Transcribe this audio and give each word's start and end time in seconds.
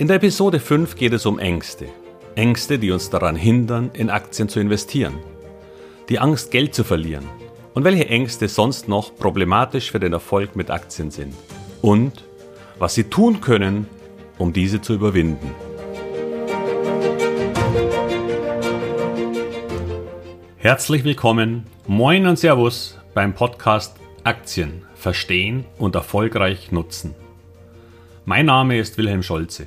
In 0.00 0.06
der 0.06 0.16
Episode 0.16 0.60
5 0.60 0.96
geht 0.96 1.12
es 1.12 1.26
um 1.26 1.38
Ängste. 1.38 1.86
Ängste, 2.34 2.78
die 2.78 2.90
uns 2.90 3.10
daran 3.10 3.36
hindern, 3.36 3.90
in 3.92 4.08
Aktien 4.08 4.48
zu 4.48 4.58
investieren. 4.58 5.18
Die 6.08 6.18
Angst, 6.18 6.50
Geld 6.50 6.74
zu 6.74 6.84
verlieren. 6.84 7.26
Und 7.74 7.84
welche 7.84 8.08
Ängste 8.08 8.48
sonst 8.48 8.88
noch 8.88 9.14
problematisch 9.14 9.90
für 9.90 10.00
den 10.00 10.14
Erfolg 10.14 10.56
mit 10.56 10.70
Aktien 10.70 11.10
sind. 11.10 11.34
Und 11.82 12.24
was 12.78 12.94
Sie 12.94 13.04
tun 13.04 13.42
können, 13.42 13.86
um 14.38 14.54
diese 14.54 14.80
zu 14.80 14.94
überwinden. 14.94 15.50
Herzlich 20.56 21.04
willkommen, 21.04 21.66
moin 21.86 22.26
und 22.26 22.38
Servus 22.38 22.96
beim 23.12 23.34
Podcast 23.34 23.96
Aktien 24.24 24.86
verstehen 24.94 25.66
und 25.76 25.94
erfolgreich 25.94 26.72
nutzen. 26.72 27.14
Mein 28.24 28.46
Name 28.46 28.78
ist 28.78 28.96
Wilhelm 28.96 29.22
Scholze. 29.22 29.66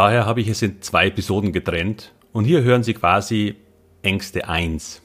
Daher 0.00 0.24
habe 0.24 0.40
ich 0.40 0.48
es 0.48 0.62
in 0.62 0.80
zwei 0.80 1.08
Episoden 1.08 1.52
getrennt 1.52 2.14
und 2.32 2.46
hier 2.46 2.62
hören 2.62 2.82
Sie 2.82 2.94
quasi 2.94 3.56
Ängste 4.00 4.48
1. 4.48 5.02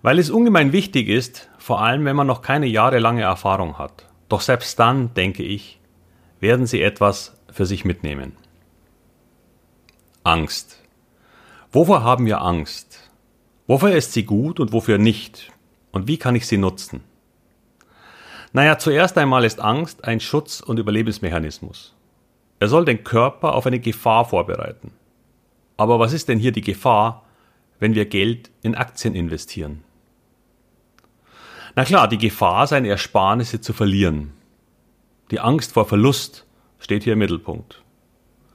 Weil 0.00 0.18
es 0.18 0.30
ungemein 0.30 0.72
wichtig 0.72 1.10
ist, 1.10 1.50
vor 1.58 1.82
allem 1.82 2.06
wenn 2.06 2.16
man 2.16 2.26
noch 2.26 2.40
keine 2.40 2.64
jahrelange 2.64 3.20
Erfahrung 3.20 3.76
hat. 3.76 4.06
Doch 4.30 4.40
selbst 4.40 4.78
dann, 4.78 5.12
denke 5.12 5.42
ich, 5.42 5.78
werden 6.40 6.64
Sie 6.64 6.80
etwas 6.80 7.36
für 7.50 7.66
sich 7.66 7.84
mitnehmen. 7.84 8.32
Angst. 10.24 10.82
Wovor 11.72 12.02
haben 12.02 12.24
wir 12.24 12.40
Angst? 12.40 13.10
Wofür 13.66 13.94
ist 13.94 14.14
sie 14.14 14.24
gut 14.24 14.60
und 14.60 14.72
wofür 14.72 14.96
nicht? 14.96 15.52
Und 15.92 16.08
wie 16.08 16.16
kann 16.16 16.36
ich 16.36 16.46
sie 16.46 16.56
nutzen? 16.56 17.04
Naja, 18.54 18.78
zuerst 18.78 19.18
einmal 19.18 19.44
ist 19.44 19.60
Angst 19.60 20.04
ein 20.04 20.20
Schutz- 20.20 20.62
und 20.62 20.78
Überlebensmechanismus. 20.78 21.92
Er 22.58 22.68
soll 22.68 22.84
den 22.84 23.04
Körper 23.04 23.54
auf 23.54 23.66
eine 23.66 23.80
Gefahr 23.80 24.24
vorbereiten. 24.24 24.92
Aber 25.76 25.98
was 25.98 26.12
ist 26.12 26.28
denn 26.28 26.38
hier 26.38 26.52
die 26.52 26.62
Gefahr, 26.62 27.24
wenn 27.78 27.94
wir 27.94 28.06
Geld 28.06 28.50
in 28.62 28.74
Aktien 28.74 29.14
investieren? 29.14 29.82
Na 31.74 31.84
klar, 31.84 32.08
die 32.08 32.16
Gefahr, 32.16 32.66
seine 32.66 32.88
Ersparnisse 32.88 33.60
zu 33.60 33.74
verlieren. 33.74 34.32
Die 35.30 35.40
Angst 35.40 35.74
vor 35.74 35.84
Verlust 35.84 36.46
steht 36.78 37.04
hier 37.04 37.12
im 37.12 37.18
Mittelpunkt. 37.18 37.82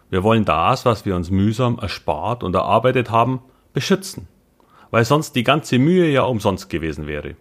Wir 0.10 0.24
wollen 0.24 0.44
das, 0.44 0.86
was 0.86 1.06
wir 1.06 1.16
uns 1.16 1.30
mühsam 1.30 1.78
erspart 1.78 2.44
und 2.44 2.56
erarbeitet 2.56 3.12
haben, 3.12 3.42
beschützen, 3.74 4.28
weil 4.90 5.06
sonst 5.06 5.36
die 5.36 5.44
ganze 5.44 5.78
Mühe 5.78 6.10
ja 6.10 6.24
umsonst 6.24 6.70
gewesen 6.70 7.06
wäre. 7.06 7.36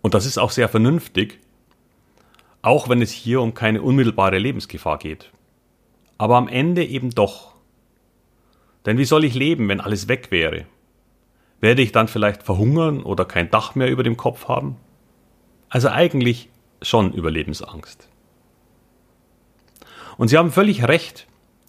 Und 0.00 0.14
das 0.14 0.24
ist 0.24 0.38
auch 0.38 0.50
sehr 0.50 0.68
vernünftig, 0.68 1.40
auch 2.62 2.88
wenn 2.88 3.02
es 3.02 3.10
hier 3.10 3.40
um 3.40 3.54
keine 3.54 3.82
unmittelbare 3.82 4.38
Lebensgefahr 4.38 4.98
geht. 4.98 5.32
Aber 6.16 6.36
am 6.36 6.48
Ende 6.48 6.84
eben 6.84 7.10
doch. 7.10 7.54
Denn 8.86 8.98
wie 8.98 9.04
soll 9.04 9.24
ich 9.24 9.34
leben, 9.34 9.68
wenn 9.68 9.80
alles 9.80 10.08
weg 10.08 10.30
wäre? 10.30 10.66
Werde 11.60 11.82
ich 11.82 11.92
dann 11.92 12.08
vielleicht 12.08 12.42
verhungern 12.42 13.02
oder 13.02 13.24
kein 13.24 13.50
Dach 13.50 13.74
mehr 13.74 13.90
über 13.90 14.02
dem 14.02 14.16
Kopf 14.16 14.48
haben? 14.48 14.76
Also 15.68 15.88
eigentlich 15.88 16.48
schon 16.80 17.12
Überlebensangst. 17.12 18.08
Und 20.16 20.28
Sie 20.28 20.36
haben 20.36 20.50
völlig 20.50 20.86
recht, 20.86 21.26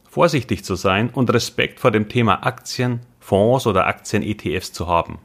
vorsichtig 0.10 0.64
zu 0.64 0.76
sein 0.76 1.10
und 1.10 1.32
Respekt 1.34 1.80
vor 1.80 1.92
dem 1.92 2.10
Thema 2.10 2.46
Aktien, 2.46 3.02
Fonds 3.20 3.66
oder 3.66 3.88
Aktien-ETFs 3.88 4.74
zu 4.74 4.88
haben. 4.88 5.20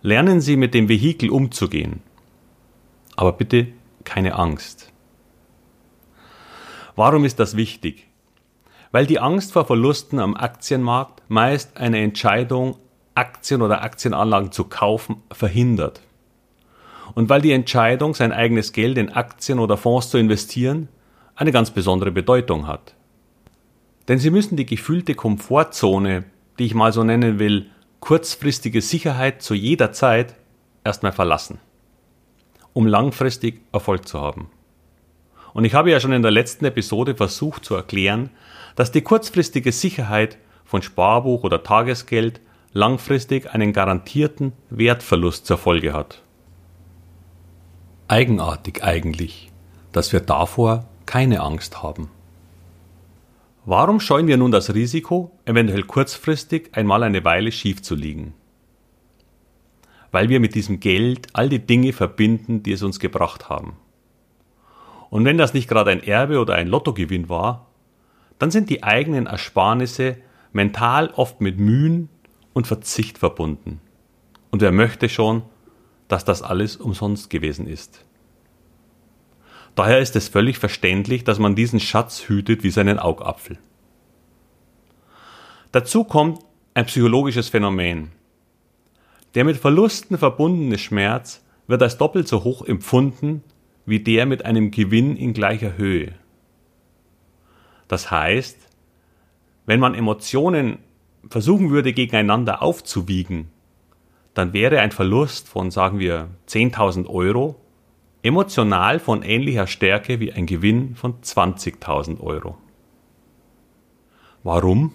Lernen 0.00 0.40
Sie 0.40 0.56
mit 0.56 0.74
dem 0.74 0.88
Vehikel 0.88 1.30
umzugehen. 1.30 2.02
Aber 3.16 3.32
bitte 3.32 3.68
keine 4.08 4.36
Angst. 4.36 4.90
Warum 6.96 7.26
ist 7.26 7.38
das 7.38 7.56
wichtig? 7.56 8.06
Weil 8.90 9.04
die 9.04 9.20
Angst 9.20 9.52
vor 9.52 9.66
Verlusten 9.66 10.18
am 10.18 10.34
Aktienmarkt 10.34 11.22
meist 11.28 11.76
eine 11.76 12.00
Entscheidung, 12.00 12.78
Aktien 13.14 13.60
oder 13.60 13.82
Aktienanlagen 13.82 14.50
zu 14.50 14.64
kaufen, 14.64 15.22
verhindert. 15.30 16.00
Und 17.14 17.28
weil 17.28 17.42
die 17.42 17.52
Entscheidung, 17.52 18.14
sein 18.14 18.32
eigenes 18.32 18.72
Geld 18.72 18.96
in 18.96 19.12
Aktien 19.12 19.58
oder 19.58 19.76
Fonds 19.76 20.08
zu 20.08 20.16
investieren, 20.16 20.88
eine 21.36 21.52
ganz 21.52 21.70
besondere 21.70 22.10
Bedeutung 22.10 22.66
hat. 22.66 22.94
Denn 24.08 24.18
sie 24.18 24.30
müssen 24.30 24.56
die 24.56 24.66
gefühlte 24.66 25.14
Komfortzone, 25.14 26.24
die 26.58 26.64
ich 26.64 26.74
mal 26.74 26.94
so 26.94 27.04
nennen 27.04 27.38
will, 27.38 27.66
kurzfristige 28.00 28.80
Sicherheit 28.80 29.42
zu 29.42 29.52
jeder 29.52 29.92
Zeit 29.92 30.34
erstmal 30.82 31.12
verlassen 31.12 31.60
um 32.72 32.86
langfristig 32.86 33.60
Erfolg 33.72 34.06
zu 34.08 34.20
haben. 34.20 34.50
Und 35.54 35.64
ich 35.64 35.74
habe 35.74 35.90
ja 35.90 36.00
schon 36.00 36.12
in 36.12 36.22
der 36.22 36.30
letzten 36.30 36.64
Episode 36.64 37.14
versucht 37.14 37.64
zu 37.64 37.74
erklären, 37.74 38.30
dass 38.76 38.92
die 38.92 39.02
kurzfristige 39.02 39.72
Sicherheit 39.72 40.38
von 40.64 40.82
Sparbuch 40.82 41.42
oder 41.42 41.62
Tagesgeld 41.62 42.40
langfristig 42.72 43.52
einen 43.52 43.72
garantierten 43.72 44.52
Wertverlust 44.70 45.46
zur 45.46 45.58
Folge 45.58 45.92
hat. 45.92 46.22
Eigenartig 48.06 48.84
eigentlich, 48.84 49.50
dass 49.92 50.12
wir 50.12 50.20
davor 50.20 50.86
keine 51.06 51.40
Angst 51.40 51.82
haben. 51.82 52.10
Warum 53.64 54.00
scheuen 54.00 54.28
wir 54.28 54.36
nun 54.36 54.50
das 54.50 54.74
Risiko, 54.74 55.30
eventuell 55.44 55.82
kurzfristig 55.82 56.70
einmal 56.72 57.02
eine 57.02 57.24
Weile 57.24 57.52
schief 57.52 57.82
zu 57.82 57.94
liegen? 57.94 58.34
Weil 60.10 60.28
wir 60.28 60.40
mit 60.40 60.54
diesem 60.54 60.80
Geld 60.80 61.28
all 61.32 61.48
die 61.48 61.64
Dinge 61.64 61.92
verbinden, 61.92 62.62
die 62.62 62.72
es 62.72 62.82
uns 62.82 62.98
gebracht 62.98 63.48
haben. 63.48 63.76
Und 65.10 65.24
wenn 65.24 65.38
das 65.38 65.54
nicht 65.54 65.68
gerade 65.68 65.90
ein 65.90 66.02
Erbe 66.02 66.40
oder 66.40 66.54
ein 66.54 66.68
Lottogewinn 66.68 67.28
war, 67.28 67.66
dann 68.38 68.50
sind 68.50 68.70
die 68.70 68.82
eigenen 68.82 69.26
Ersparnisse 69.26 70.16
mental 70.52 71.10
oft 71.16 71.40
mit 71.40 71.58
Mühen 71.58 72.08
und 72.52 72.66
Verzicht 72.66 73.18
verbunden. 73.18 73.80
Und 74.50 74.62
wer 74.62 74.72
möchte 74.72 75.08
schon, 75.08 75.42
dass 76.08 76.24
das 76.24 76.42
alles 76.42 76.76
umsonst 76.76 77.30
gewesen 77.30 77.66
ist? 77.66 78.04
Daher 79.74 80.00
ist 80.00 80.16
es 80.16 80.28
völlig 80.28 80.58
verständlich, 80.58 81.24
dass 81.24 81.38
man 81.38 81.54
diesen 81.54 81.78
Schatz 81.78 82.28
hütet 82.28 82.64
wie 82.64 82.70
seinen 82.70 82.98
Augapfel. 82.98 83.58
Dazu 85.70 86.02
kommt 86.04 86.40
ein 86.74 86.86
psychologisches 86.86 87.48
Phänomen, 87.48 88.10
der 89.38 89.44
mit 89.44 89.56
Verlusten 89.56 90.18
verbundene 90.18 90.78
Schmerz 90.78 91.44
wird 91.68 91.80
als 91.80 91.96
doppelt 91.96 92.26
so 92.26 92.42
hoch 92.42 92.66
empfunden 92.66 93.44
wie 93.86 94.00
der 94.00 94.26
mit 94.26 94.44
einem 94.44 94.72
Gewinn 94.72 95.14
in 95.14 95.32
gleicher 95.32 95.76
Höhe. 95.76 96.12
Das 97.86 98.10
heißt, 98.10 98.58
wenn 99.64 99.78
man 99.78 99.94
Emotionen 99.94 100.80
versuchen 101.30 101.70
würde 101.70 101.92
gegeneinander 101.92 102.62
aufzuwiegen, 102.62 103.46
dann 104.34 104.52
wäre 104.54 104.80
ein 104.80 104.90
Verlust 104.90 105.48
von, 105.48 105.70
sagen 105.70 106.00
wir, 106.00 106.30
10.000 106.48 107.06
Euro 107.06 107.60
emotional 108.22 108.98
von 108.98 109.22
ähnlicher 109.22 109.68
Stärke 109.68 110.18
wie 110.18 110.32
ein 110.32 110.46
Gewinn 110.46 110.96
von 110.96 111.20
20.000 111.20 112.18
Euro. 112.18 112.58
Warum? 114.42 114.94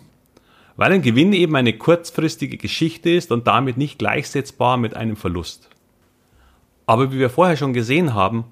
Weil 0.75 0.91
ein 0.91 1.01
Gewinn 1.01 1.33
eben 1.33 1.55
eine 1.55 1.73
kurzfristige 1.73 2.57
Geschichte 2.57 3.09
ist 3.09 3.31
und 3.31 3.47
damit 3.47 3.77
nicht 3.77 3.99
gleichsetzbar 3.99 4.77
mit 4.77 4.95
einem 4.95 5.15
Verlust. 5.15 5.69
Aber 6.85 7.11
wie 7.11 7.19
wir 7.19 7.29
vorher 7.29 7.57
schon 7.57 7.73
gesehen 7.73 8.13
haben, 8.13 8.45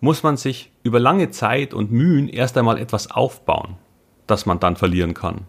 muss 0.00 0.22
man 0.22 0.36
sich 0.36 0.70
über 0.82 1.00
lange 1.00 1.30
Zeit 1.30 1.74
und 1.74 1.92
Mühen 1.92 2.28
erst 2.28 2.56
einmal 2.58 2.78
etwas 2.78 3.10
aufbauen, 3.10 3.76
das 4.26 4.46
man 4.46 4.60
dann 4.60 4.76
verlieren 4.76 5.14
kann. 5.14 5.42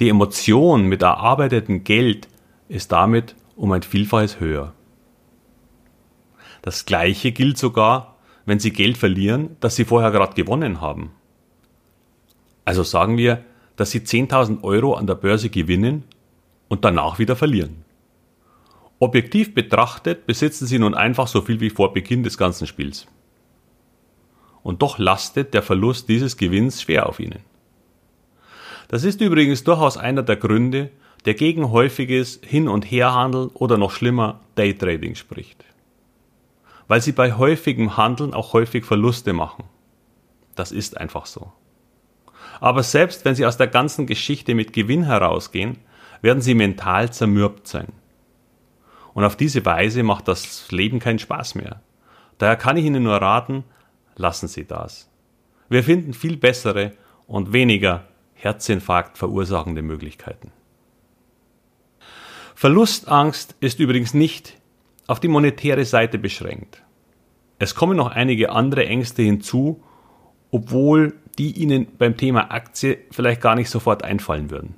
Die 0.00 0.08
Emotion 0.08 0.86
mit 0.86 1.02
erarbeitetem 1.02 1.84
Geld 1.84 2.28
ist 2.68 2.92
damit 2.92 3.34
um 3.56 3.72
ein 3.72 3.82
Vielfaches 3.82 4.40
höher. 4.40 4.72
Das 6.62 6.86
gleiche 6.86 7.32
gilt 7.32 7.58
sogar, 7.58 8.16
wenn 8.46 8.58
Sie 8.58 8.72
Geld 8.72 8.96
verlieren, 8.96 9.56
das 9.60 9.76
Sie 9.76 9.84
vorher 9.84 10.10
gerade 10.10 10.34
gewonnen 10.34 10.80
haben. 10.80 11.10
Also 12.64 12.82
sagen 12.84 13.16
wir, 13.16 13.44
dass 13.76 13.90
sie 13.90 14.00
10.000 14.00 14.62
Euro 14.62 14.94
an 14.94 15.06
der 15.06 15.14
Börse 15.14 15.48
gewinnen 15.48 16.04
und 16.68 16.84
danach 16.84 17.18
wieder 17.18 17.36
verlieren. 17.36 17.84
Objektiv 18.98 19.54
betrachtet 19.54 20.26
besitzen 20.26 20.66
sie 20.66 20.78
nun 20.78 20.94
einfach 20.94 21.26
so 21.26 21.40
viel 21.40 21.60
wie 21.60 21.70
vor 21.70 21.92
Beginn 21.92 22.22
des 22.22 22.38
ganzen 22.38 22.66
Spiels. 22.66 23.06
Und 24.62 24.80
doch 24.82 24.98
lastet 24.98 25.54
der 25.54 25.62
Verlust 25.62 26.08
dieses 26.08 26.36
Gewinns 26.36 26.82
schwer 26.82 27.08
auf 27.08 27.18
ihnen. 27.18 27.40
Das 28.88 29.04
ist 29.04 29.20
übrigens 29.20 29.64
durchaus 29.64 29.96
einer 29.96 30.22
der 30.22 30.36
Gründe, 30.36 30.90
der 31.24 31.34
gegen 31.34 31.70
häufiges 31.70 32.40
Hin- 32.44 32.68
und 32.68 32.84
Herhandeln 32.84 33.48
oder 33.54 33.78
noch 33.78 33.90
schlimmer 33.90 34.40
Daytrading 34.54 35.14
spricht. 35.14 35.64
Weil 36.88 37.00
sie 37.00 37.12
bei 37.12 37.32
häufigem 37.32 37.96
Handeln 37.96 38.34
auch 38.34 38.52
häufig 38.52 38.84
Verluste 38.84 39.32
machen. 39.32 39.64
Das 40.54 40.72
ist 40.72 40.96
einfach 40.98 41.26
so. 41.26 41.52
Aber 42.62 42.84
selbst 42.84 43.24
wenn 43.24 43.34
sie 43.34 43.44
aus 43.44 43.56
der 43.56 43.66
ganzen 43.66 44.06
Geschichte 44.06 44.54
mit 44.54 44.72
Gewinn 44.72 45.02
herausgehen, 45.02 45.78
werden 46.20 46.40
sie 46.40 46.54
mental 46.54 47.12
zermürbt 47.12 47.66
sein. 47.66 47.88
Und 49.14 49.24
auf 49.24 49.34
diese 49.34 49.66
Weise 49.66 50.04
macht 50.04 50.28
das 50.28 50.70
Leben 50.70 51.00
keinen 51.00 51.18
Spaß 51.18 51.56
mehr. 51.56 51.82
Daher 52.38 52.54
kann 52.54 52.76
ich 52.76 52.84
Ihnen 52.84 53.02
nur 53.02 53.16
raten, 53.16 53.64
lassen 54.14 54.46
Sie 54.46 54.64
das. 54.64 55.10
Wir 55.68 55.82
finden 55.82 56.14
viel 56.14 56.36
bessere 56.36 56.92
und 57.26 57.52
weniger 57.52 58.06
Herzinfarkt 58.34 59.18
verursachende 59.18 59.82
Möglichkeiten. 59.82 60.52
Verlustangst 62.54 63.56
ist 63.58 63.80
übrigens 63.80 64.14
nicht 64.14 64.56
auf 65.08 65.18
die 65.18 65.26
monetäre 65.26 65.84
Seite 65.84 66.16
beschränkt. 66.16 66.80
Es 67.58 67.74
kommen 67.74 67.96
noch 67.96 68.12
einige 68.12 68.52
andere 68.52 68.86
Ängste 68.86 69.22
hinzu, 69.22 69.82
obwohl 70.52 71.14
die 71.38 71.52
Ihnen 71.52 71.86
beim 71.98 72.16
Thema 72.16 72.50
Aktie 72.50 72.98
vielleicht 73.10 73.40
gar 73.40 73.54
nicht 73.54 73.70
sofort 73.70 74.04
einfallen 74.04 74.50
würden. 74.50 74.74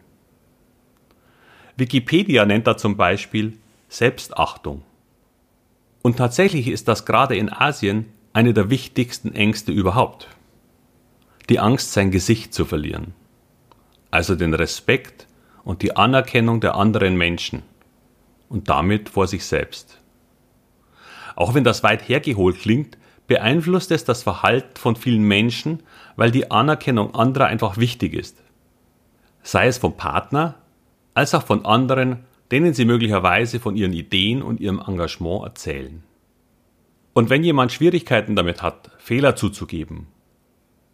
Wikipedia 1.77 2.45
nennt 2.47 2.67
da 2.67 2.77
zum 2.77 2.97
Beispiel 2.97 3.59
Selbstachtung. 3.89 4.83
Und 6.03 6.17
tatsächlich 6.17 6.69
ist 6.69 6.87
das 6.87 7.06
gerade 7.06 7.37
in 7.37 7.53
Asien 7.53 8.06
eine 8.33 8.53
der 8.53 8.71
wichtigsten 8.71 9.33
Ängste 9.35 9.73
überhaupt. 9.73 10.29
Die 11.49 11.59
Angst, 11.59 11.93
sein 11.93 12.11
Gesicht 12.11 12.55
zu 12.55 12.65
verlieren. 12.65 13.15
Also 14.11 14.37
den 14.37 14.55
Respekt 14.55 15.27
und 15.65 15.83
die 15.83 15.97
Anerkennung 15.97 16.61
der 16.61 16.77
anderen 16.77 17.17
Menschen 17.17 17.62
und 18.49 18.69
damit 18.69 19.09
vor 19.09 19.27
sich 19.27 19.45
selbst. 19.45 20.00
Auch 21.37 21.55
wenn 21.55 21.65
das 21.65 21.83
weit 21.83 22.09
hergeholt 22.09 22.61
klingt, 22.61 22.99
beeinflusst 23.26 23.91
es 23.91 24.05
das 24.05 24.23
Verhalten 24.23 24.76
von 24.76 24.97
vielen 24.97 25.23
Menschen, 25.23 25.82
weil 26.17 26.31
die 26.31 26.50
Anerkennung 26.50 27.15
anderer 27.15 27.47
einfach 27.47 27.79
wichtig 27.79 28.15
ist. 28.15 28.43
Sei 29.43 29.67
es 29.67 29.79
vom 29.79 29.97
Partner, 29.97 30.56
als 31.15 31.35
auch 31.35 31.44
von 31.44 31.65
anderen, 31.65 32.25
denen 32.50 32.75
sie 32.75 32.85
möglicherweise 32.85 33.61
von 33.61 33.76
ihren 33.76 33.93
Ideen 33.93 34.43
und 34.43 34.61
ihrem 34.61 34.82
Engagement 34.87 35.44
erzählen. 35.44 36.03
Und 37.15 37.31
wenn 37.31 37.44
jemand 37.44 37.73
Schwierigkeiten 37.73 38.37
damit 38.37 38.62
hat, 38.62 38.91
Fehler 38.99 39.37
zuzugeben 39.37 40.09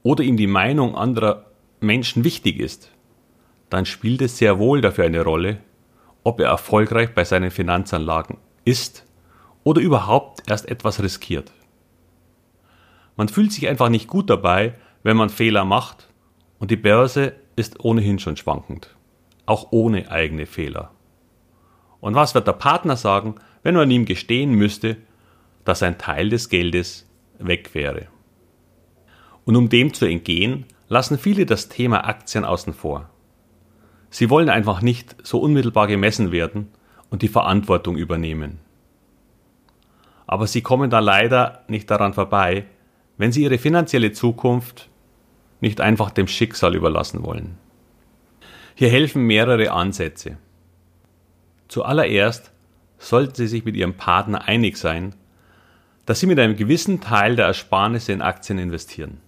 oder 0.03 0.23
ihm 0.23 0.37
die 0.37 0.47
Meinung 0.47 0.95
anderer 0.95 1.47
Menschen 1.81 2.25
wichtig 2.25 2.61
ist, 2.61 2.91
dann 3.71 3.87
spielt 3.87 4.21
es 4.21 4.37
sehr 4.37 4.59
wohl 4.59 4.81
dafür 4.81 5.05
eine 5.05 5.23
Rolle, 5.23 5.59
ob 6.25 6.41
er 6.41 6.49
erfolgreich 6.49 7.15
bei 7.15 7.25
seinen 7.25 7.51
Finanzanlagen 7.51 8.37
ist 8.65 9.07
oder 9.65 9.81
überhaupt 9.81 10.51
erst 10.51 10.69
etwas 10.69 11.03
riskiert. 11.03 11.53
Man 13.21 13.29
fühlt 13.29 13.53
sich 13.53 13.69
einfach 13.69 13.91
nicht 13.91 14.09
gut 14.09 14.31
dabei, 14.31 14.77
wenn 15.03 15.15
man 15.15 15.29
Fehler 15.29 15.67
macht 15.67 16.09
und 16.59 16.71
die 16.71 16.77
Börse 16.77 17.35
ist 17.55 17.85
ohnehin 17.85 18.19
schon 18.19 18.39
schwankend, 18.39 18.97
auch 19.45 19.73
ohne 19.73 20.11
eigene 20.11 20.47
Fehler. 20.47 20.93
Und 22.01 22.15
was 22.15 22.35
wird 22.35 22.47
der 22.47 22.55
Partner 22.55 22.97
sagen, 22.97 23.35
wenn 23.63 23.75
man 23.75 23.91
ihm 23.91 24.07
gestehen 24.07 24.53
müsste, 24.53 24.97
dass 25.67 25.83
ein 25.83 25.99
Teil 25.99 26.31
des 26.31 26.49
Geldes 26.49 27.11
weg 27.39 27.75
wäre? 27.75 28.07
Und 29.45 29.55
um 29.55 29.69
dem 29.69 29.93
zu 29.93 30.07
entgehen, 30.07 30.65
lassen 30.89 31.19
viele 31.19 31.45
das 31.45 31.69
Thema 31.69 32.07
Aktien 32.07 32.47
außen 32.47 32.73
vor. 32.73 33.11
Sie 34.09 34.31
wollen 34.31 34.49
einfach 34.49 34.81
nicht 34.81 35.15
so 35.23 35.41
unmittelbar 35.41 35.89
gemessen 35.89 36.33
werden 36.33 36.69
und 37.11 37.21
die 37.21 37.29
Verantwortung 37.29 37.99
übernehmen. 37.99 38.61
Aber 40.27 40.47
sie 40.47 40.63
kommen 40.63 40.89
da 40.89 41.01
leider 41.01 41.65
nicht 41.69 41.91
daran 41.91 42.15
vorbei, 42.15 42.65
wenn 43.21 43.33
sie 43.33 43.43
ihre 43.43 43.59
finanzielle 43.59 44.13
Zukunft 44.13 44.89
nicht 45.61 45.83
einfach 45.83 46.11
dem 46.11 46.27
Schicksal 46.27 46.75
überlassen 46.75 47.23
wollen. 47.23 47.59
Hier 48.75 48.89
helfen 48.89 49.25
mehrere 49.27 49.73
Ansätze. 49.73 50.39
Zuallererst 51.69 52.51
sollten 52.99 53.35
Sie 53.35 53.47
sich 53.47 53.67
mit 53.67 53.77
Ihrem 53.77 53.93
Partner 53.93 54.49
einig 54.49 54.79
sein, 54.79 55.15
dass 56.07 56.21
Sie 56.21 56.27
mit 56.27 56.39
einem 56.39 56.57
gewissen 56.57 57.03
Teil 57.03 57.37
der 57.37 57.45
Ersparnisse 57.45 58.13
in 58.13 58.23
Aktien 58.23 58.59
investieren. 58.59 59.19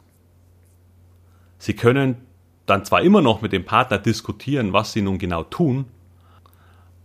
Sie 1.58 1.74
können 1.74 2.16
dann 2.64 2.86
zwar 2.86 3.02
immer 3.02 3.20
noch 3.20 3.42
mit 3.42 3.52
dem 3.52 3.66
Partner 3.66 3.98
diskutieren, 3.98 4.72
was 4.72 4.94
Sie 4.94 5.02
nun 5.02 5.18
genau 5.18 5.42
tun, 5.42 5.84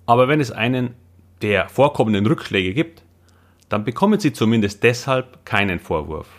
aber 0.06 0.30
wenn 0.30 0.40
es 0.40 0.52
einen 0.52 0.94
der 1.42 1.68
vorkommenden 1.68 2.26
Rückschläge 2.26 2.74
gibt, 2.74 3.04
dann 3.68 3.84
bekommen 3.84 4.22
Sie 4.22 4.32
zumindest 4.32 4.84
deshalb 4.84 5.46
keinen 5.46 5.82
Vorwurf. 5.82 6.37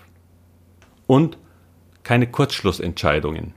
Und 1.08 1.38
keine 2.04 2.28
Kurzschlussentscheidungen, 2.28 3.52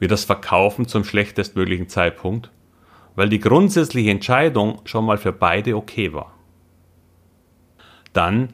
wie 0.00 0.08
das 0.08 0.24
Verkaufen 0.24 0.88
zum 0.88 1.04
schlechtestmöglichen 1.04 1.88
Zeitpunkt 1.88 2.50
weil 3.14 3.28
die 3.28 3.40
grundsätzliche 3.40 4.10
Entscheidung 4.10 4.80
schon 4.84 5.04
mal 5.04 5.18
für 5.18 5.32
beide 5.32 5.76
okay 5.76 6.12
war. 6.12 6.34
Dann 8.12 8.52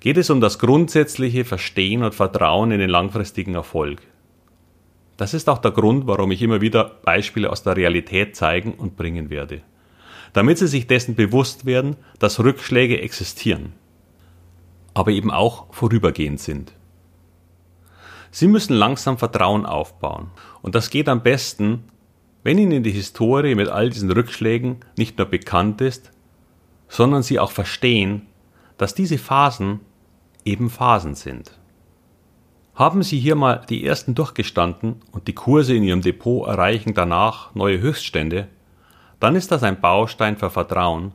geht 0.00 0.16
es 0.16 0.30
um 0.30 0.40
das 0.40 0.58
grundsätzliche 0.58 1.44
Verstehen 1.44 2.04
und 2.04 2.14
Vertrauen 2.14 2.70
in 2.70 2.78
den 2.78 2.90
langfristigen 2.90 3.54
Erfolg. 3.54 4.00
Das 5.16 5.34
ist 5.34 5.48
auch 5.48 5.58
der 5.58 5.72
Grund, 5.72 6.06
warum 6.06 6.30
ich 6.30 6.42
immer 6.42 6.60
wieder 6.60 6.84
Beispiele 7.04 7.50
aus 7.50 7.64
der 7.64 7.76
Realität 7.76 8.36
zeigen 8.36 8.74
und 8.74 8.96
bringen 8.96 9.30
werde. 9.30 9.62
Damit 10.32 10.58
Sie 10.58 10.68
sich 10.68 10.86
dessen 10.86 11.16
bewusst 11.16 11.66
werden, 11.66 11.96
dass 12.20 12.38
Rückschläge 12.38 13.00
existieren, 13.00 13.72
aber 14.94 15.10
eben 15.10 15.32
auch 15.32 15.72
vorübergehend 15.72 16.38
sind. 16.38 16.72
Sie 18.30 18.48
müssen 18.48 18.74
langsam 18.74 19.18
Vertrauen 19.18 19.66
aufbauen. 19.66 20.30
Und 20.62 20.74
das 20.74 20.90
geht 20.90 21.08
am 21.08 21.22
besten, 21.22 21.84
wenn 22.42 22.58
Ihnen 22.58 22.82
die 22.82 22.90
Historie 22.90 23.54
mit 23.54 23.68
all 23.68 23.90
diesen 23.90 24.10
Rückschlägen 24.10 24.76
nicht 24.96 25.18
nur 25.18 25.26
bekannt 25.26 25.80
ist, 25.80 26.12
sondern 26.88 27.22
Sie 27.22 27.38
auch 27.38 27.50
verstehen, 27.50 28.26
dass 28.76 28.94
diese 28.94 29.18
Phasen 29.18 29.80
eben 30.44 30.70
Phasen 30.70 31.14
sind. 31.14 31.58
Haben 32.74 33.02
Sie 33.02 33.18
hier 33.18 33.34
mal 33.34 33.62
die 33.68 33.84
ersten 33.84 34.14
durchgestanden 34.14 34.96
und 35.10 35.26
die 35.26 35.34
Kurse 35.34 35.74
in 35.74 35.82
Ihrem 35.82 36.00
Depot 36.00 36.46
erreichen 36.46 36.94
danach 36.94 37.54
neue 37.54 37.80
Höchststände, 37.80 38.48
dann 39.18 39.34
ist 39.34 39.50
das 39.50 39.64
ein 39.64 39.80
Baustein 39.80 40.36
für 40.36 40.48
Vertrauen, 40.48 41.12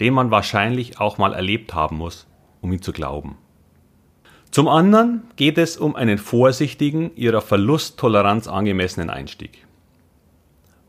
den 0.00 0.14
man 0.14 0.30
wahrscheinlich 0.30 0.98
auch 0.98 1.18
mal 1.18 1.34
erlebt 1.34 1.74
haben 1.74 1.98
muss, 1.98 2.26
um 2.62 2.72
ihn 2.72 2.80
zu 2.80 2.92
glauben. 2.92 3.36
Zum 4.56 4.68
anderen 4.68 5.24
geht 5.36 5.58
es 5.58 5.76
um 5.76 5.94
einen 5.96 6.16
vorsichtigen, 6.16 7.14
ihrer 7.14 7.42
Verlusttoleranz 7.42 8.48
angemessenen 8.48 9.10
Einstieg. 9.10 9.66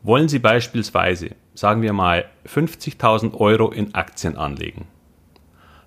Wollen 0.02 0.30
Sie 0.30 0.38
beispielsweise, 0.38 1.32
sagen 1.52 1.82
wir 1.82 1.92
mal, 1.92 2.24
50.000 2.46 3.34
Euro 3.34 3.70
in 3.70 3.94
Aktien 3.94 4.38
anlegen, 4.38 4.86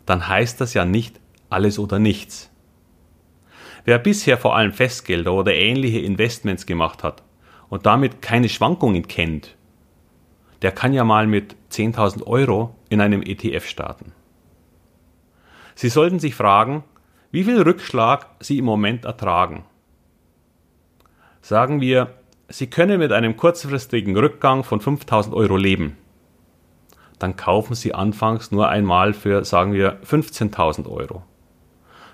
dann 0.06 0.28
heißt 0.28 0.62
das 0.62 0.76
ja 0.76 0.86
nicht 0.86 1.20
alles 1.50 1.80
oder 1.80 1.98
nichts. 1.98 2.52
Wer 3.84 3.98
bisher 3.98 4.38
vor 4.38 4.56
allem 4.56 4.74
Festgelder 4.74 5.34
oder 5.34 5.56
ähnliche 5.56 6.02
Investments 6.02 6.68
gemacht 6.68 7.02
hat 7.02 7.24
und 7.70 7.88
damit 7.88 8.22
keine 8.22 8.50
Schwankungen 8.50 9.08
kennt, 9.08 9.56
der 10.62 10.72
kann 10.72 10.94
ja 10.94 11.04
mal 11.04 11.26
mit 11.26 11.56
10.000 11.72 12.28
Euro 12.28 12.76
in 12.90 13.02
einem 13.02 13.24
ETF 13.24 13.66
starten. 13.66 14.12
Sie 15.74 15.90
sollten 15.90 16.20
sich 16.20 16.36
fragen, 16.36 16.84
wie 17.32 17.44
viel 17.44 17.62
Rückschlag 17.62 18.28
Sie 18.40 18.58
im 18.58 18.66
Moment 18.66 19.06
ertragen. 19.06 19.64
Sagen 21.42 21.82
wir, 21.82 22.14
Sie 22.50 22.68
können 22.68 23.00
mit 23.00 23.14
einem 23.14 23.38
kurzfristigen 23.38 24.18
Rückgang 24.18 24.64
von 24.64 24.82
5000 24.82 25.34
Euro 25.34 25.56
leben. 25.56 25.96
Dann 27.18 27.38
kaufen 27.38 27.76
Sie 27.76 27.94
anfangs 27.94 28.52
nur 28.52 28.68
einmal 28.68 29.14
für, 29.14 29.46
sagen 29.46 29.74
wir, 29.74 30.02
15.000 30.04 30.90
Euro. 30.90 31.24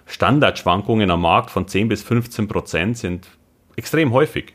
Standardschwankungen 0.06 1.10
am 1.10 1.22
Markt 1.22 1.50
von 1.50 1.68
10 1.68 1.90
bis 1.90 2.04
15 2.04 2.48
Prozent 2.48 2.98
sind 2.98 3.28
extrem 3.76 4.14
häufig. 4.14 4.54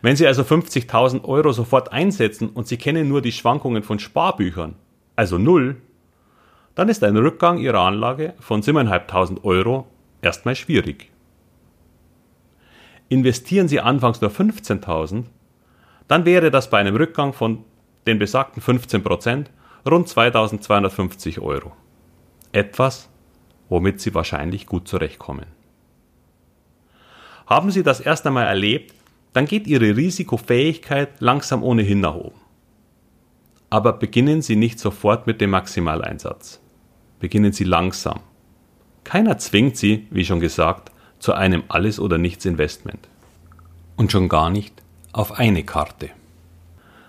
Wenn 0.00 0.16
Sie 0.16 0.26
also 0.26 0.42
50.000 0.42 1.24
Euro 1.24 1.52
sofort 1.52 1.92
einsetzen 1.92 2.48
und 2.48 2.68
Sie 2.68 2.76
kennen 2.76 3.08
nur 3.08 3.22
die 3.22 3.32
Schwankungen 3.32 3.82
von 3.82 3.98
Sparbüchern, 3.98 4.76
also 5.16 5.38
null, 5.38 5.76
dann 6.74 6.88
ist 6.88 7.04
ein 7.04 7.16
Rückgang 7.16 7.58
Ihrer 7.58 7.80
Anlage 7.80 8.34
von 8.40 8.62
7.500 8.62 9.44
Euro 9.44 9.86
erstmal 10.22 10.56
schwierig. 10.56 11.10
Investieren 13.08 13.68
Sie 13.68 13.80
anfangs 13.80 14.22
nur 14.22 14.30
15.000, 14.30 15.24
dann 16.08 16.24
wäre 16.24 16.50
das 16.50 16.70
bei 16.70 16.78
einem 16.78 16.96
Rückgang 16.96 17.34
von 17.34 17.64
den 18.06 18.18
besagten 18.18 18.62
15% 18.62 19.46
rund 19.86 20.08
2.250 20.08 21.40
Euro. 21.42 21.72
Etwas, 22.52 23.10
womit 23.68 24.00
Sie 24.00 24.14
wahrscheinlich 24.14 24.66
gut 24.66 24.88
zurechtkommen. 24.88 25.46
Haben 27.46 27.70
Sie 27.70 27.82
das 27.82 28.00
erst 28.00 28.26
einmal 28.26 28.46
erlebt, 28.46 28.94
dann 29.34 29.44
geht 29.44 29.66
Ihre 29.66 29.94
Risikofähigkeit 29.94 31.20
langsam 31.20 31.62
ohnehin 31.62 32.00
nach 32.00 32.14
oben. 32.14 32.40
Aber 33.68 33.92
beginnen 33.92 34.40
Sie 34.40 34.56
nicht 34.56 34.78
sofort 34.78 35.26
mit 35.26 35.40
dem 35.42 35.50
Maximaleinsatz. 35.50 36.61
Beginnen 37.22 37.52
Sie 37.52 37.62
langsam. 37.62 38.18
Keiner 39.04 39.38
zwingt 39.38 39.76
Sie, 39.76 40.08
wie 40.10 40.24
schon 40.24 40.40
gesagt, 40.40 40.90
zu 41.20 41.34
einem 41.34 41.62
Alles- 41.68 42.00
oder 42.00 42.18
Nichts-Investment. 42.18 43.08
Und 43.94 44.10
schon 44.10 44.28
gar 44.28 44.50
nicht 44.50 44.82
auf 45.12 45.38
eine 45.38 45.62
Karte. 45.62 46.10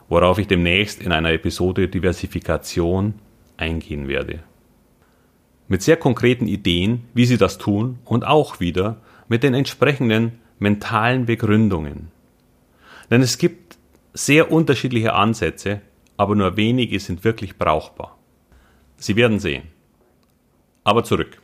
Worauf 0.10 0.38
ich 0.38 0.46
demnächst 0.46 1.01
in 1.01 1.12
einer 1.12 1.32
Episode 1.32 1.88
Diversifikation 1.88 3.15
eingehen 3.58 4.08
werde. 4.08 4.43
Mit 5.67 5.82
sehr 5.82 5.98
konkreten 5.98 6.46
Ideen, 6.46 7.05
wie 7.15 7.25
Sie 7.25 7.38
das 7.38 7.58
tun 7.58 7.98
und 8.05 8.24
auch 8.24 8.60
wieder 8.60 8.98
mit 9.27 9.41
den 9.41 9.55
entsprechenden 9.55 10.34
mentalen 10.60 11.25
Begründungen. 11.25 12.12
Denn 13.10 13.24
es 13.24 13.39
gibt 13.39 13.79
sehr 14.13 14.51
unterschiedliche 14.51 15.13
Ansätze, 15.13 15.82
aber 16.17 16.36
nur 16.36 16.55
wenige 16.55 17.00
sind 17.00 17.24
wirklich 17.24 17.58
brauchbar. 17.58 18.15
Sie 18.98 19.15
werden 19.15 19.39
sehen. 19.39 19.74
Aber 20.83 21.03
zurück. 21.03 21.41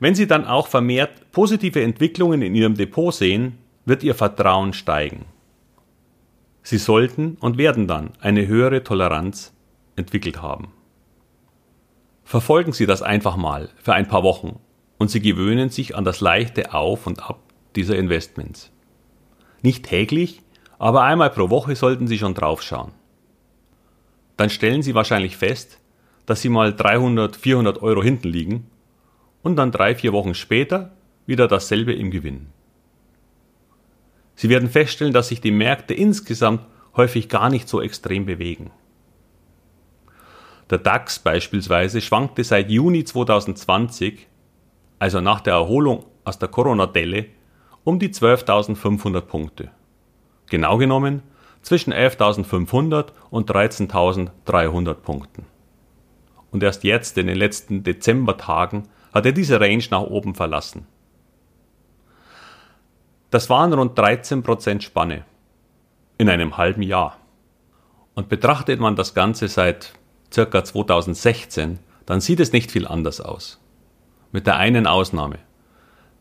Wenn 0.00 0.14
Sie 0.14 0.26
dann 0.26 0.44
auch 0.44 0.68
vermehrt 0.68 1.30
positive 1.32 1.82
Entwicklungen 1.82 2.42
in 2.42 2.54
Ihrem 2.54 2.74
Depot 2.74 3.14
sehen, 3.14 3.58
wird 3.84 4.02
Ihr 4.02 4.14
Vertrauen 4.14 4.72
steigen. 4.72 5.26
Sie 6.62 6.78
sollten 6.78 7.36
und 7.40 7.58
werden 7.58 7.86
dann 7.86 8.10
eine 8.20 8.46
höhere 8.46 8.82
Toleranz 8.82 9.52
entwickelt 9.96 10.42
haben. 10.42 10.72
Verfolgen 12.24 12.72
Sie 12.72 12.86
das 12.86 13.02
einfach 13.02 13.36
mal 13.36 13.68
für 13.76 13.92
ein 13.92 14.08
paar 14.08 14.22
Wochen 14.22 14.58
und 14.98 15.10
Sie 15.10 15.20
gewöhnen 15.20 15.68
sich 15.68 15.94
an 15.94 16.04
das 16.04 16.20
leichte 16.20 16.72
Auf 16.72 17.06
und 17.06 17.22
Ab 17.22 17.40
dieser 17.76 17.96
Investments. 17.96 18.72
Nicht 19.62 19.84
täglich, 19.84 20.42
aber 20.78 21.02
einmal 21.02 21.30
pro 21.30 21.50
Woche 21.50 21.76
sollten 21.76 22.06
Sie 22.06 22.18
schon 22.18 22.34
draufschauen. 22.34 22.92
Dann 24.36 24.50
stellen 24.50 24.82
Sie 24.82 24.94
wahrscheinlich 24.94 25.36
fest, 25.36 25.80
dass 26.26 26.40
Sie 26.40 26.48
mal 26.48 26.74
300, 26.74 27.36
400 27.36 27.82
Euro 27.82 28.02
hinten 28.02 28.28
liegen 28.28 28.70
und 29.42 29.56
dann 29.56 29.72
drei, 29.72 29.94
vier 29.94 30.12
Wochen 30.12 30.34
später 30.34 30.92
wieder 31.26 31.48
dasselbe 31.48 31.92
im 31.92 32.10
Gewinn. 32.10 32.46
Sie 34.34 34.48
werden 34.48 34.68
feststellen, 34.68 35.12
dass 35.12 35.28
sich 35.28 35.40
die 35.40 35.50
Märkte 35.50 35.94
insgesamt 35.94 36.66
häufig 36.96 37.28
gar 37.28 37.50
nicht 37.50 37.68
so 37.68 37.80
extrem 37.80 38.26
bewegen. 38.26 38.70
Der 40.70 40.78
DAX 40.78 41.18
beispielsweise 41.18 42.00
schwankte 42.00 42.42
seit 42.42 42.70
Juni 42.70 43.04
2020, 43.04 44.26
also 44.98 45.20
nach 45.20 45.40
der 45.40 45.54
Erholung 45.54 46.06
aus 46.24 46.38
der 46.38 46.48
Corona-Delle, 46.48 47.26
um 47.84 47.98
die 47.98 48.08
12.500 48.08 49.20
Punkte. 49.20 49.70
Genau 50.48 50.78
genommen 50.78 51.22
zwischen 51.60 51.92
11.500 51.92 53.08
und 53.30 53.50
13.300 53.50 54.94
Punkten. 54.94 55.46
Und 56.54 56.62
erst 56.62 56.84
jetzt, 56.84 57.18
in 57.18 57.26
den 57.26 57.36
letzten 57.36 57.82
Dezembertagen, 57.82 58.84
hat 59.12 59.26
er 59.26 59.32
diese 59.32 59.58
Range 59.60 59.82
nach 59.90 60.02
oben 60.02 60.36
verlassen. 60.36 60.86
Das 63.30 63.50
waren 63.50 63.72
rund 63.72 63.98
13% 63.98 64.80
Spanne 64.80 65.24
in 66.16 66.28
einem 66.28 66.56
halben 66.56 66.82
Jahr. 66.82 67.16
Und 68.14 68.28
betrachtet 68.28 68.78
man 68.78 68.94
das 68.94 69.14
Ganze 69.14 69.48
seit 69.48 69.94
circa 70.32 70.62
2016, 70.62 71.80
dann 72.06 72.20
sieht 72.20 72.38
es 72.38 72.52
nicht 72.52 72.70
viel 72.70 72.86
anders 72.86 73.20
aus. 73.20 73.60
Mit 74.30 74.46
der 74.46 74.54
einen 74.54 74.86
Ausnahme, 74.86 75.40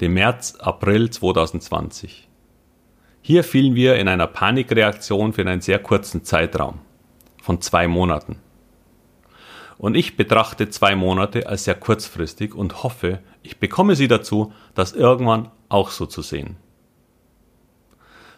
dem 0.01 0.15
März, 0.15 0.55
April 0.55 1.11
2020. 1.11 2.27
Hier 3.21 3.43
fielen 3.43 3.75
wir 3.75 3.97
in 3.97 4.07
einer 4.07 4.25
Panikreaktion 4.25 5.31
für 5.31 5.41
einen 5.41 5.61
sehr 5.61 5.77
kurzen 5.77 6.23
Zeitraum 6.23 6.79
von 7.39 7.61
zwei 7.61 7.87
Monaten. 7.87 8.39
Und 9.83 9.95
ich 9.95 10.15
betrachte 10.15 10.69
zwei 10.69 10.95
Monate 10.95 11.47
als 11.47 11.65
sehr 11.65 11.75
kurzfristig 11.75 12.55
und 12.55 12.83
hoffe, 12.83 13.19
ich 13.41 13.59
bekomme 13.59 13.97
Sie 13.97 14.07
dazu, 14.07 14.53
das 14.75 14.93
irgendwann 14.93 15.51
auch 15.67 15.89
so 15.89 16.05
zu 16.05 16.21
sehen. 16.21 16.55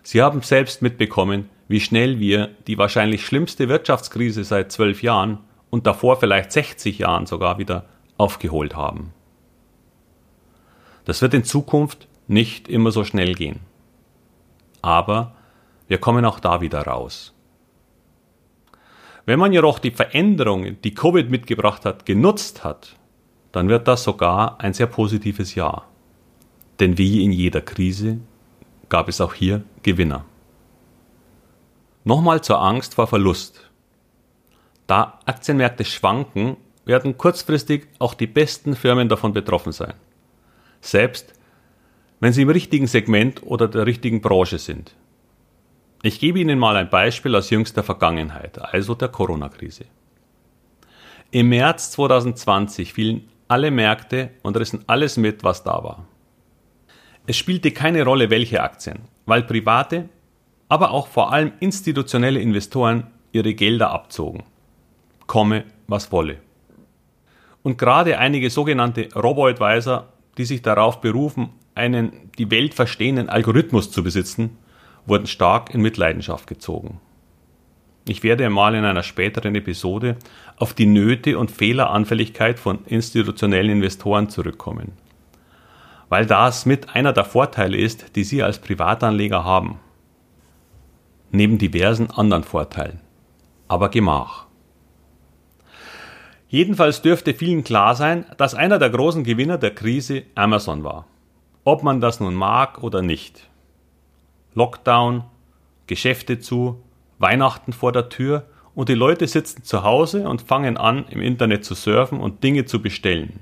Sie 0.02 0.24
haben 0.24 0.42
selbst 0.42 0.82
mitbekommen, 0.82 1.50
wie 1.68 1.80
schnell 1.80 2.20
wir 2.20 2.50
die 2.66 2.80
wahrscheinlich 2.80 3.26
schlimmste 3.26 3.70
Wirtschaftskrise 3.70 4.44
seit 4.44 4.72
zwölf 4.72 5.04
Jahren 5.04 5.40
und 5.70 5.86
davor 5.86 6.18
vielleicht 6.18 6.52
60 6.52 6.98
Jahren 6.98 7.28
sogar 7.28 7.60
wieder 7.60 7.86
aufgeholt 8.18 8.76
haben. 8.76 9.14
Das 11.06 11.22
wird 11.22 11.36
in 11.36 11.44
Zukunft 11.44 12.08
nicht 12.28 12.68
immer 12.68 12.90
so 12.90 13.04
schnell 13.04 13.36
gehen 13.36 13.60
aber 14.86 15.34
wir 15.88 15.98
kommen 15.98 16.26
auch 16.26 16.40
da 16.40 16.62
wieder 16.62 16.84
raus. 16.84 17.34
Wenn 19.26 19.40
man 19.40 19.54
jedoch 19.54 19.80
die 19.80 19.92
Veränderungen, 19.92 20.78
die 20.84 20.94
Covid 20.94 21.30
mitgebracht 21.30 21.86
hat, 21.86 22.06
genutzt 22.06 22.64
hat, 22.64 22.96
dann 23.52 23.70
wird 23.70 23.88
das 23.88 24.04
sogar 24.04 24.60
ein 24.60 24.74
sehr 24.74 24.88
positives 24.88 25.56
Jahr. 25.56 25.88
Denn 26.80 26.98
wie 26.98 27.24
in 27.24 27.32
jeder 27.32 27.62
Krise 27.62 28.20
gab 28.90 29.08
es 29.08 29.22
auch 29.22 29.34
hier 29.34 29.64
Gewinner. 29.82 30.26
Nochmal 32.04 32.42
zur 32.42 32.62
Angst 32.62 32.96
vor 32.96 33.08
Verlust. 33.08 33.72
Da 34.86 35.20
Aktienmärkte 35.26 35.86
schwanken, 35.86 36.58
werden 36.86 37.18
kurzfristig 37.18 37.88
auch 37.98 38.14
die 38.14 38.28
besten 38.28 38.76
Firmen 38.76 39.10
davon 39.10 39.34
betroffen 39.34 39.72
sein. 39.72 39.94
Selbst 40.82 41.34
wenn 42.20 42.32
Sie 42.32 42.44
im 42.44 42.50
richtigen 42.50 42.88
Segment 42.88 43.42
oder 43.44 43.68
der 43.68 43.86
richtigen 43.86 44.22
Branche 44.22 44.60
sind. 44.60 44.96
Ich 46.06 46.20
gebe 46.20 46.40
Ihnen 46.40 46.60
mal 46.60 46.78
ein 46.78 46.92
Beispiel 46.92 47.36
aus 47.36 47.50
jüngster 47.50 47.82
Vergangenheit, 47.82 48.60
also 48.62 48.94
der 48.94 49.08
Corona-Krise. 49.08 49.86
Im 51.32 51.50
März 51.50 51.90
2020 51.94 52.94
fielen 52.94 53.28
alle 53.48 53.72
Märkte 53.72 54.30
und 54.44 54.56
rissen 54.56 54.84
alles 54.86 55.18
mit, 55.18 55.44
was 55.44 55.64
da 55.64 55.84
war. 55.84 56.06
Es 57.26 57.38
spielte 57.38 57.72
keine 57.72 58.04
Rolle, 58.04 58.30
welche 58.30 58.62
Aktien, 58.62 59.00
weil 59.26 59.42
private, 59.42 60.08
aber 60.70 60.92
auch 60.92 61.08
vor 61.08 61.34
allem 61.34 61.54
institutionelle 61.60 62.40
Investoren 62.40 63.08
ihre 63.32 63.56
Gelder 63.56 63.90
abzogen. 63.90 64.44
Komme, 65.26 65.64
was 65.88 66.12
wolle. 66.12 66.38
Und 67.64 67.80
gerade 67.80 68.20
einige 68.20 68.52
sogenannte 68.52 69.10
Robo-Advisor, 69.16 70.14
die 70.38 70.46
sich 70.46 70.62
darauf 70.62 71.02
berufen, 71.02 71.50
einen 71.74 72.30
die 72.38 72.52
Welt 72.52 72.76
verstehenden 72.76 73.28
Algorithmus 73.28 73.90
zu 73.90 74.04
besitzen, 74.04 74.60
wurden 75.06 75.28
stark 75.28 75.74
in 75.74 75.82
Mitleidenschaft 75.82 76.48
gezogen. 76.48 77.00
Ich 78.08 78.24
werde 78.24 78.46
einmal 78.46 78.76
in 78.76 78.86
einer 78.86 79.04
späteren 79.04 79.56
Episode 79.56 80.18
auf 80.58 80.74
die 80.74 80.86
Nöte 80.86 81.40
und 81.40 81.52
Fehleranfälligkeit 81.52 82.60
von 82.60 82.86
institutionellen 82.86 83.72
Investoren 83.72 84.30
zurückkommen, 84.30 84.94
weil 86.10 86.26
das 86.26 86.66
mit 86.66 86.96
einer 86.96 87.14
der 87.14 87.26
Vorteile 87.26 87.78
ist, 87.78 88.16
die 88.16 88.24
Sie 88.24 88.44
als 88.44 88.60
Privatanleger 88.60 89.44
haben. 89.44 89.80
Neben 91.32 91.58
diversen 91.58 92.12
anderen 92.12 92.44
Vorteilen. 92.44 93.02
Aber 93.68 93.90
Gemach. 93.90 94.46
Jedenfalls 96.48 97.02
dürfte 97.02 97.34
vielen 97.34 97.64
klar 97.64 97.96
sein, 97.96 98.26
dass 98.38 98.54
einer 98.54 98.78
der 98.78 98.92
großen 98.92 99.24
Gewinner 99.24 99.58
der 99.58 99.74
Krise 99.74 100.24
Amazon 100.36 100.84
war 100.84 101.08
ob 101.66 101.82
man 101.82 102.00
das 102.00 102.20
nun 102.20 102.36
mag 102.36 102.82
oder 102.84 103.02
nicht. 103.02 103.50
Lockdown, 104.56 105.24
Geschäfte 105.88 106.40
zu, 106.40 106.82
Weihnachten 107.20 107.74
vor 107.74 107.92
der 107.92 108.10
Tür 108.10 108.46
und 108.74 108.90
die 108.90 108.96
Leute 108.96 109.28
sitzen 109.28 109.64
zu 109.64 109.84
Hause 109.84 110.28
und 110.28 110.42
fangen 110.42 110.78
an, 110.78 111.06
im 111.10 111.22
Internet 111.22 111.64
zu 111.64 111.76
surfen 111.76 112.20
und 112.20 112.44
Dinge 112.44 112.66
zu 112.66 112.82
bestellen. 112.82 113.42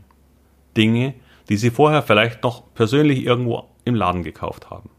Dinge, 0.75 1.15
die 1.49 1.57
sie 1.57 1.71
vorher 1.71 2.03
vielleicht 2.03 2.43
noch 2.43 2.73
persönlich 2.73 3.23
irgendwo 3.23 3.69
im 3.85 3.95
Laden 3.95 4.23
gekauft 4.23 4.69
haben. 4.69 4.89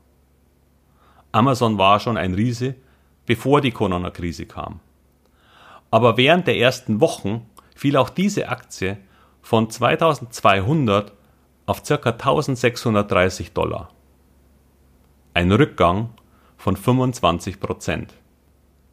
Amazon 1.32 1.78
war 1.78 2.00
schon 2.00 2.16
ein 2.16 2.34
Riese, 2.34 2.74
bevor 3.26 3.60
die 3.60 3.72
Corona-Krise 3.72 4.46
kam. 4.46 4.80
Aber 5.90 6.16
während 6.16 6.46
der 6.46 6.58
ersten 6.58 7.00
Wochen 7.00 7.46
fiel 7.74 7.96
auch 7.96 8.10
diese 8.10 8.48
Aktie 8.48 8.98
von 9.42 9.70
2200 9.70 11.12
auf 11.66 11.82
ca. 11.82 12.10
1630 12.10 13.52
Dollar. 13.52 13.93
Ein 15.34 15.52
Rückgang 15.52 16.10
von 16.56 16.76
25 16.76 17.60
Prozent. 17.60 18.14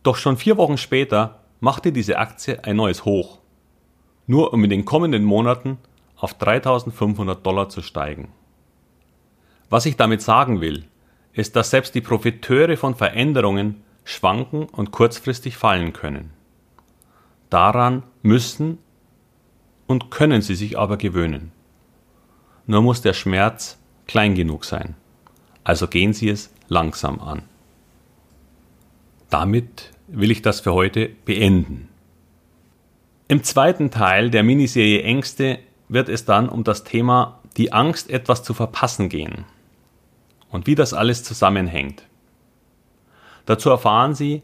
Doch 0.03 0.17
schon 0.17 0.35
vier 0.35 0.57
Wochen 0.57 0.77
später 0.77 1.39
machte 1.59 1.91
diese 1.91 2.17
Aktie 2.17 2.63
ein 2.63 2.75
neues 2.75 3.05
Hoch, 3.05 3.39
nur 4.27 4.51
um 4.51 4.63
in 4.63 4.69
den 4.69 4.83
kommenden 4.83 5.23
Monaten 5.23 5.77
auf 6.17 6.33
3500 6.33 7.45
Dollar 7.45 7.69
zu 7.69 7.81
steigen. 7.81 8.33
Was 9.69 9.85
ich 9.85 9.95
damit 9.95 10.21
sagen 10.21 10.59
will, 10.59 10.85
ist, 11.33 11.55
dass 11.55 11.69
selbst 11.69 11.95
die 11.95 12.01
Profiteure 12.01 12.75
von 12.75 12.95
Veränderungen 12.95 13.83
schwanken 14.03 14.65
und 14.65 14.91
kurzfristig 14.91 15.55
fallen 15.55 15.93
können. 15.93 16.33
Daran 17.49 18.03
müssen 18.21 18.79
und 19.87 20.11
können 20.11 20.41
sie 20.41 20.55
sich 20.55 20.77
aber 20.77 20.97
gewöhnen 20.97 21.53
nur 22.71 22.81
muss 22.81 23.01
der 23.01 23.13
Schmerz 23.13 23.77
klein 24.07 24.35
genug 24.35 24.65
sein. 24.65 24.95
Also 25.63 25.87
gehen 25.87 26.13
Sie 26.13 26.29
es 26.29 26.51
langsam 26.67 27.19
an. 27.19 27.43
Damit 29.29 29.91
will 30.07 30.31
ich 30.31 30.41
das 30.41 30.59
für 30.59 30.73
heute 30.73 31.09
beenden. 31.25 31.87
Im 33.27 33.43
zweiten 33.43 33.91
Teil 33.91 34.29
der 34.29 34.43
Miniserie 34.43 35.03
Ängste 35.03 35.59
wird 35.87 36.09
es 36.09 36.25
dann 36.25 36.49
um 36.49 36.63
das 36.63 36.83
Thema 36.83 37.39
die 37.57 37.71
Angst, 37.71 38.09
etwas 38.09 38.43
zu 38.43 38.53
verpassen 38.53 39.09
gehen 39.09 39.45
und 40.49 40.67
wie 40.67 40.75
das 40.75 40.93
alles 40.93 41.23
zusammenhängt. 41.23 42.03
Dazu 43.45 43.69
erfahren 43.69 44.15
Sie, 44.15 44.41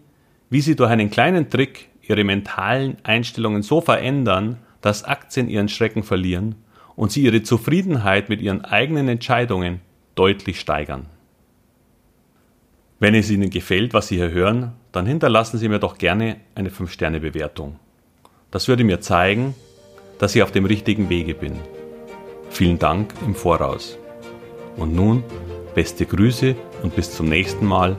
wie 0.50 0.62
Sie 0.62 0.76
durch 0.76 0.90
einen 0.90 1.10
kleinen 1.10 1.50
Trick 1.50 1.90
Ihre 2.02 2.24
mentalen 2.24 2.98
Einstellungen 3.04 3.62
so 3.62 3.82
verändern, 3.82 4.58
dass 4.82 5.04
Aktien 5.04 5.50
ihren 5.50 5.68
Schrecken 5.68 6.04
verlieren 6.04 6.56
und 6.96 7.12
Sie 7.12 7.24
Ihre 7.24 7.44
Zufriedenheit 7.44 8.30
mit 8.30 8.42
Ihren 8.42 8.64
eigenen 8.64 9.10
Entscheidungen 9.10 9.82
deutlich 10.18 10.60
steigern. 10.60 11.06
Wenn 13.00 13.14
es 13.14 13.30
Ihnen 13.30 13.50
gefällt, 13.50 13.94
was 13.94 14.08
Sie 14.08 14.16
hier 14.16 14.32
hören, 14.32 14.74
dann 14.92 15.06
hinterlassen 15.06 15.58
Sie 15.60 15.70
mir 15.70 15.80
doch 15.80 15.98
gerne 15.98 16.38
eine 16.56 16.70
5-Sterne-Bewertung. 16.70 17.80
Das 18.50 18.68
würde 18.68 18.84
mir 18.84 19.02
zeigen, 19.02 19.54
dass 20.18 20.36
ich 20.36 20.42
auf 20.42 20.52
dem 20.52 20.66
richtigen 20.66 21.10
Wege 21.10 21.36
bin. 21.36 21.54
Vielen 22.50 22.80
Dank 22.80 23.14
im 23.26 23.36
Voraus. 23.36 24.00
Und 24.78 24.96
nun 24.96 25.24
beste 25.76 26.06
Grüße 26.06 26.56
und 26.82 26.96
bis 26.96 27.12
zum 27.12 27.30
nächsten 27.30 27.66
Mal. 27.66 27.98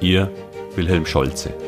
Ihr 0.00 0.30
Wilhelm 0.76 1.06
Scholze. 1.06 1.67